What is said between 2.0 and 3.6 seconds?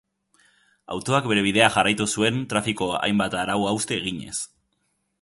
zuen trafiko hainbat